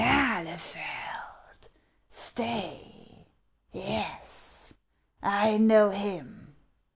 [0.01, 1.69] "D'Ahlefeld!
[2.09, 3.27] Stay;
[3.71, 4.73] yes,
[5.21, 6.55] I know him.